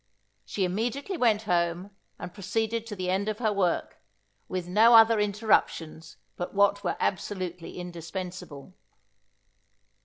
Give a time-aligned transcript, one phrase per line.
[0.43, 3.97] She immediately went home; and proceeded to the end of her work,
[4.47, 8.73] with no other interruptions but what were absolutely indispensible.